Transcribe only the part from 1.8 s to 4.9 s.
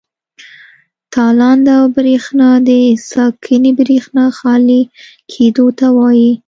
برېښنا د ساکنې برېښنا خالي